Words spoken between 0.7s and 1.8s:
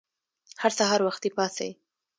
سهار وختي پاڅئ!